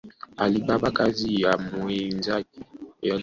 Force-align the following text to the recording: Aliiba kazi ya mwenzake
Aliiba 0.37 0.91
kazi 0.91 1.41
ya 1.41 1.57
mwenzake 1.57 2.59